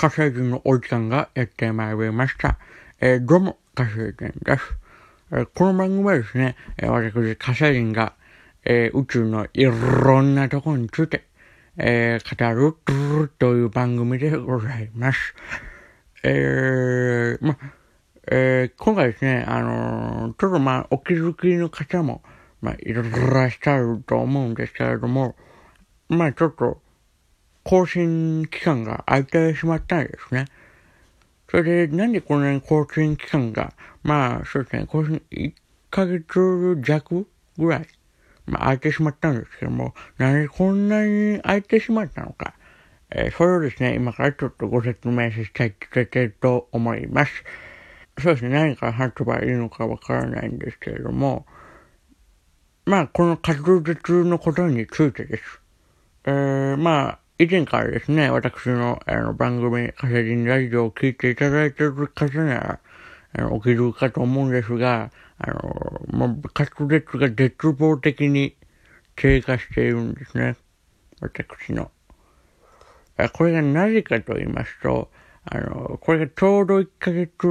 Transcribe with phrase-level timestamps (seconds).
[0.00, 2.56] 火星人のお時間がやってまいりました。
[3.00, 4.62] えーどうも、火星人です。
[5.32, 8.12] えーこの番組はですね、えー私、火星人が、
[8.64, 11.24] えー宇宙のいろんなところについて、
[11.78, 12.76] えー語
[13.24, 15.34] るという番組でございます。
[16.22, 17.58] えーま、
[18.30, 22.22] えー今回ですね、あのーちょっとまあ、お気づきの方も、
[22.62, 25.34] まあ、いらっしゃると思うんですけれども、
[26.08, 26.80] まあ、ちょっと、
[27.68, 30.46] 更新期間が空いてしまったんですね。
[31.50, 35.52] それで、なんでこんなに更新期間が、まあ、そうですね、更新1
[35.90, 37.26] ヶ月弱
[37.58, 37.88] ぐらい、
[38.46, 42.54] まあ、空いてしまったんですけども、なんでこんなに空いてしまったのか、
[43.10, 45.74] えーそれをですね、今からちょっとご説明したい
[46.40, 47.32] と思います。
[48.18, 51.44] そうですね、何から話せばいいのかわからないんですけれども、
[52.86, 55.60] まあ、この滑舌のことについてです。
[56.24, 62.80] えー、まあ、以前からですね、私のあの番組、カセリンラジオを聞いていただいている方なら、
[63.32, 68.56] あの、お気づきかと思うんですが、あの、もう滑舌が絶望的に
[69.14, 70.56] 低下しているんですね。
[71.20, 71.92] 私の。
[73.34, 75.08] これがなぜかと言いますと、
[75.44, 77.46] あの、これがちょうど1ヶ月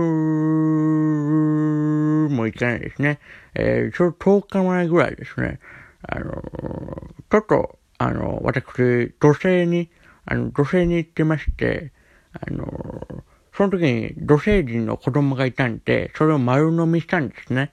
[2.36, 3.22] もいかないですね。
[3.56, 5.62] えー、ちょうど10日前ぐらいですね。
[6.02, 9.90] あの、ちょっと、あの、私、土星に、
[10.26, 11.92] あの、土星に行ってまして、
[12.32, 13.24] あの、
[13.56, 17.72] その時に土星人の子供がいたんで、それを丸飲みしたんですね。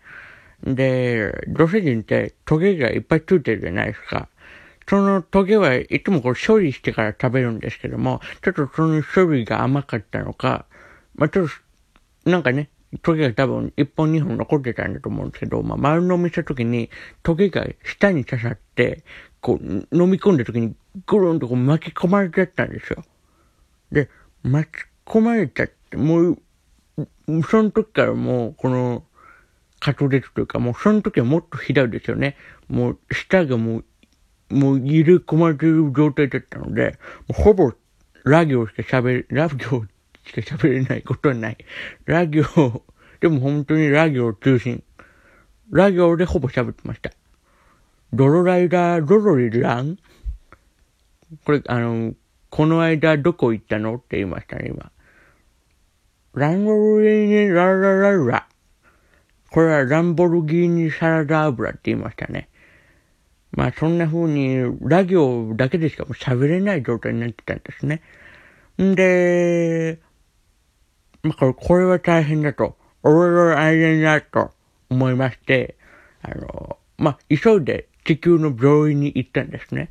[0.63, 4.29] で、土星人ってトゲがいっぱいついてるじゃないですか。
[4.89, 10.65] そのトゲはいつもこう処理してから食べるんですけども、ちょっとその処理が甘かったのか、
[11.17, 11.49] まあちょっ
[12.25, 12.71] と、なんかね、
[13.03, 16.91] トゲが多分一本二本残ってたんだと思うんですけど、まあ丸飲みした時に
[17.23, 19.05] トゲが舌に刺さって、
[19.41, 20.75] こう飲み込んだ時に
[21.07, 23.05] ぐるんとこう巻き込まれちゃったんですよ。
[23.93, 24.09] で、
[24.43, 24.75] 巻き
[25.07, 26.39] 込まれちゃって、もう、
[27.49, 29.05] その時からもう、この、
[29.85, 32.37] 滑舌というか、もうその時はもっとひどいですよね。
[32.69, 33.85] もう、舌がもう、
[34.55, 36.99] もう入れ込まれてる状態だったので、
[37.29, 37.73] もうほぼ、
[38.25, 39.57] ラ行しか喋れ、ラ行
[40.25, 41.59] しか喋れないことはない。
[42.07, 42.83] ラ行、
[43.25, 44.85] でも本当にラ行中心。
[45.71, 47.11] ラ行でほぼ喋ってました。
[48.13, 49.97] ドロライダー、ドロリラン
[51.47, 52.13] これ、あの、
[52.51, 54.93] この間どこ行ったのって言いましたね、今。
[56.35, 58.47] ランボルギーニララララ。
[59.51, 62.51] これはランボルギーニサラダ油って言いましたね。
[63.53, 68.03] まあそんな風にラ行だけでしかも喋れない状態になってたんですね。
[68.83, 69.99] んで、
[71.23, 74.51] まあこれは大変だと、俺の大変だと
[74.91, 75.77] 思いまして、
[76.23, 79.91] あの、まあ急いで地球の病院に行ったんですね。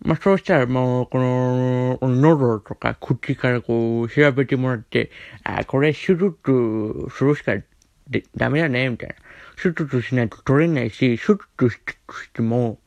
[0.00, 5.10] まあ、そうしたらもう、この、喉とか口からこう調べてもらって、
[5.44, 6.34] あ、これ手術
[7.10, 7.54] するしか
[8.10, 9.14] でダメだね、みたいな。
[9.62, 11.80] 手術しないと取れないし、手術し
[12.24, 12.78] しても、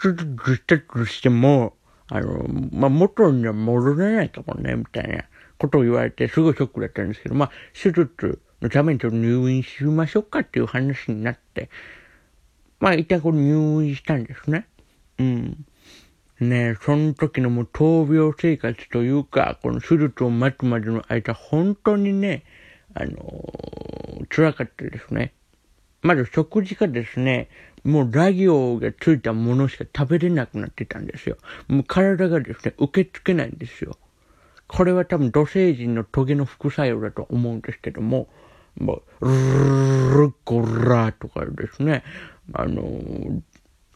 [0.00, 1.74] 手術したとしても、
[2.08, 5.24] あの、まあ、元には戻れないかもね、みたいな
[5.58, 11.70] ことを言われて、すごいショックだったんですけど、まあ、手術のためにちょっと入院しましょうかっていう話になって、
[12.80, 14.66] まあ、一旦こう入院したんですね。
[15.18, 15.66] うん。
[16.40, 22.44] ねえ、その時のもう闘病生活というか、この手術を待つまでの間、本当にね、
[22.94, 23.94] あのー
[24.28, 25.32] 辛かったですね。
[26.02, 27.48] まず食事がですね、
[27.82, 31.36] もうラ行がついたものしか食べれなくなってたんですよ。
[31.68, 33.96] もう体がですね、受け付けないんですよ。
[34.66, 38.28] これは多分土星人のトゲの副作用だと思うんですけども、
[38.76, 42.02] もう、ルルコラとかですね、
[42.52, 43.40] あのー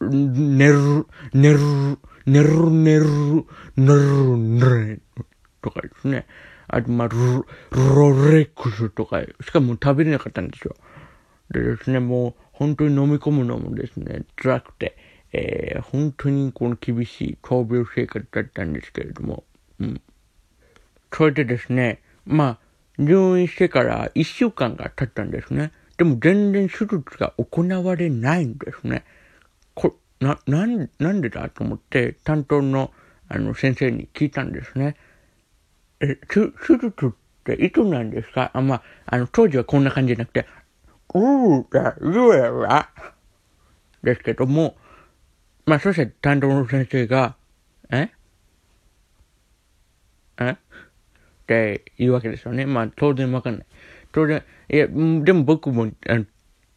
[0.01, 1.59] 寝る、寝る、
[2.25, 5.01] 寝る、寝る、寝る、寝る、
[5.61, 6.25] とかですね。
[6.67, 10.75] あと、まあ、ロロレックスとか、しかも食べれなかったんですよ。
[11.51, 14.95] でですね、もう、本当に飲み込むのもですね、辛くて、
[15.33, 19.43] えー、本当にこの厳しい闘病生活だったんですけれども、
[19.79, 20.01] うん。
[21.11, 22.57] それでですね、まあ、
[22.97, 25.71] 入院してから1週間が経ったんですね。
[25.97, 29.03] でも全然手術が行われないんですね。
[29.75, 32.91] こな、なん、なんでだと思って、担当の、
[33.27, 34.95] あの、先生に聞いたんですね。
[36.01, 37.09] え、手、術っ
[37.43, 38.51] ていつなんですか？
[38.53, 40.47] あ、まあ、あの、当時はこんな感じじゃなくて、
[41.13, 42.89] うーだ、うーら、
[44.03, 44.77] ですけども、
[45.65, 47.35] まあ、そして担当の先生が、
[47.91, 48.09] え？
[50.37, 50.57] え？
[51.49, 52.67] って言うわけですよね。
[52.67, 53.65] まあ、当然わかんない。
[54.11, 54.93] 当然、いや、で
[55.33, 56.25] も僕も、あの、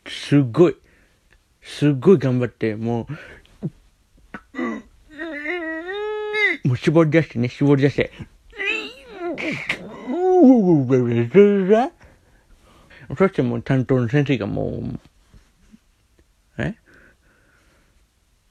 [0.06, 0.76] すごい、
[1.60, 3.06] すごい頑張って、も
[6.64, 8.12] う、もう絞り出してね、絞り出して、
[13.18, 14.98] そしてもう担当の先生がもう、
[16.56, 16.74] え？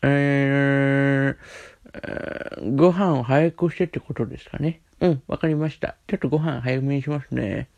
[0.04, 1.38] えー、
[2.76, 4.82] ご飯を早くしてってことですかね。
[5.00, 5.96] うん、わかりました。
[6.08, 7.70] ちょっとご飯早めにしますね。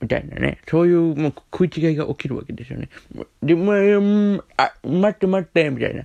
[0.00, 0.58] みたいなね。
[0.68, 2.90] そういうもう食い違いが起きるわけですよね。
[3.42, 6.04] で、もう、あ、待って待って、みたいな。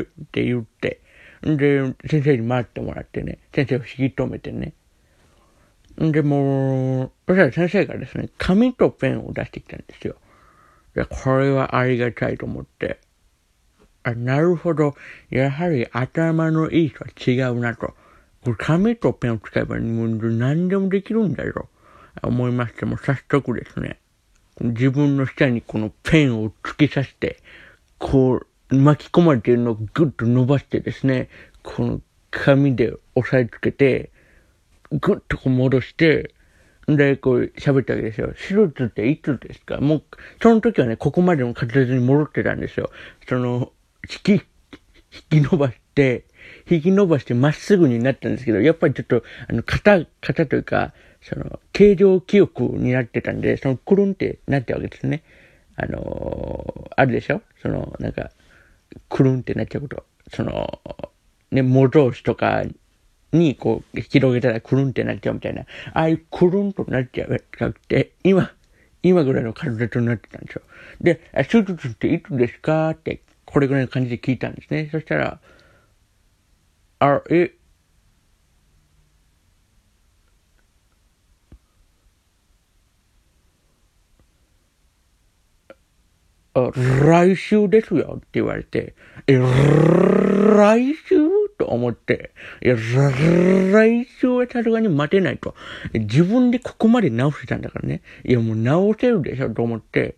[0.00, 1.00] って言って。
[1.42, 3.38] で、先生に待ってもらってね。
[3.54, 4.74] 先生を引き止めてね。
[5.98, 10.16] で、もう、そしたら先生がですね、紙とペンを出してきたんですよ。
[10.94, 13.00] で、これはありがたいと思って。
[14.02, 14.94] あ、なるほど。
[15.30, 17.94] やはり頭のいい人は違うなと。
[18.42, 21.68] これ紙とペンを使えば何でもできるんだよ。
[22.22, 23.98] 思いましても早速ですね、
[24.60, 27.38] 自分の下にこのペンを突き刺して、
[27.98, 31.28] こう巻き込まれているのをぐっと伸ばしてですね、
[31.62, 32.00] この
[32.30, 34.10] 紙で押さえつけて、
[34.90, 36.34] ぐっとこう戻して、
[36.86, 38.32] で、こう喋ったわけですよ。
[38.32, 39.78] 手術っていつですか？
[39.80, 40.02] もう、
[40.42, 42.90] その時はね、ここまでの形に戻ってたんですよ。
[43.28, 43.72] その、
[44.08, 44.42] 引き、
[45.32, 46.24] 引き伸ばして、
[46.68, 55.22] 引き伸ばしてまっすぐになったんですけど、やっぱりちょっと、あの、型、型というか、その、形状記憶になってたんで、その、くるんってなったわけですね。
[55.76, 57.42] あのー、あるでしょ？
[57.62, 58.30] その、なんか、
[59.08, 60.04] くるんってなっちゃうこと。
[60.32, 60.80] その、
[61.50, 62.64] ね、模造紙とか
[63.32, 65.62] に、こう、広げたらくるんってなっちゃうみたいな。
[65.92, 67.38] ああいうくるんとなっちゃうな
[67.72, 68.52] くて、今、
[69.02, 70.62] 今ぐらいの形になってたんですよ。
[71.00, 71.20] で、
[71.50, 72.90] 手術っていつですか？
[72.90, 73.20] って、
[73.52, 74.88] これぐらいの感じで聞いたんですね。
[74.92, 75.40] そしたら、
[77.00, 77.52] あ、え、
[86.54, 88.94] 来週ですよって言われて、
[89.26, 91.16] え、来週？
[91.58, 92.32] と思って、
[92.62, 95.54] いや、来週はさすがに待てないと。
[95.92, 98.02] 自分でここまで直してたんだからね。
[98.24, 100.16] いや、もう直せるでしょと思って、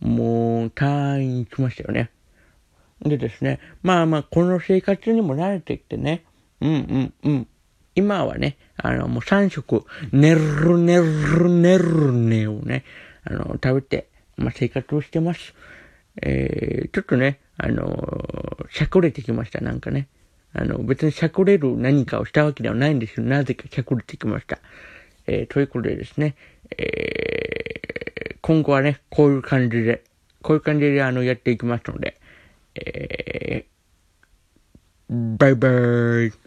[0.00, 2.10] もう退院しましたよね。
[3.02, 6.24] でですね、まあまあ、この生活にも慣れてきてね、
[6.60, 7.48] うんうんうん。
[7.94, 12.84] 今はね、あの、もう3食、ねるねるねるねをね、
[13.24, 15.54] あの、食べて、まあ生活をしてます。
[16.22, 20.08] えー、ちょっとね、あのー、しゃくれてきました、なんかね。
[20.52, 24.60] あの、別にしゃくれる何かをしたわけではないんですけど、なぜかしゃくれてきました。
[25.26, 26.36] えー、ということでですね、
[26.78, 30.02] えー、今後はね、こういう感じで、
[30.42, 32.16] こういう感じであの、やっていきますので、
[32.76, 36.43] えー、バイバーイ。